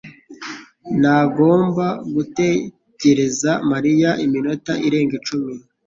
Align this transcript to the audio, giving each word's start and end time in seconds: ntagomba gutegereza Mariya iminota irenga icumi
ntagomba 0.99 1.85
gutegereza 2.13 3.51
Mariya 3.71 4.11
iminota 4.25 4.71
irenga 4.87 5.13
icumi 5.19 5.53